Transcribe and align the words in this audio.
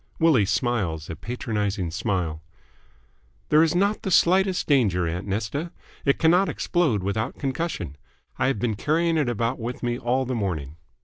Willie 0.17 0.47
smiles 0.47 1.11
a 1.11 1.15
patronising 1.15 1.91
smile. 1.91 2.41
"There 3.49 3.61
is 3.61 3.75
not 3.75 4.01
the 4.01 4.09
slightest 4.09 4.65
danger, 4.65 5.07
aunt 5.07 5.27
Nesta. 5.27 5.71
It 6.05 6.17
cannot 6.17 6.49
explode 6.49 7.03
without 7.03 7.37
concussion. 7.37 7.97
I 8.39 8.47
have 8.47 8.57
been 8.57 8.73
carrying 8.75 9.15
it 9.15 9.29
about 9.29 9.59
with 9.59 9.83
me 9.83 9.99
all 9.99 10.25
the 10.25 10.33
morning." 10.33 10.77